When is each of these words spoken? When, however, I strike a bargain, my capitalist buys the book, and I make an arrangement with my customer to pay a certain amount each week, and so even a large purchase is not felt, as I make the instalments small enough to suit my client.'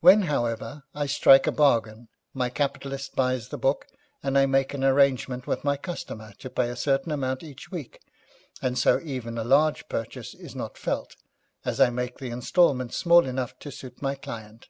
When, 0.00 0.22
however, 0.22 0.82
I 0.92 1.06
strike 1.06 1.46
a 1.46 1.52
bargain, 1.52 2.08
my 2.34 2.50
capitalist 2.50 3.14
buys 3.14 3.50
the 3.50 3.56
book, 3.58 3.86
and 4.20 4.36
I 4.36 4.44
make 4.44 4.74
an 4.74 4.82
arrangement 4.82 5.46
with 5.46 5.62
my 5.62 5.76
customer 5.76 6.32
to 6.40 6.50
pay 6.50 6.68
a 6.68 6.74
certain 6.74 7.12
amount 7.12 7.44
each 7.44 7.70
week, 7.70 8.00
and 8.60 8.76
so 8.76 9.00
even 9.04 9.38
a 9.38 9.44
large 9.44 9.88
purchase 9.88 10.34
is 10.34 10.56
not 10.56 10.76
felt, 10.76 11.14
as 11.64 11.80
I 11.80 11.90
make 11.90 12.18
the 12.18 12.30
instalments 12.30 12.96
small 12.96 13.24
enough 13.24 13.56
to 13.60 13.70
suit 13.70 14.02
my 14.02 14.16
client.' 14.16 14.66